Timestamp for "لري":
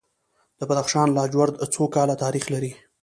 2.53-2.71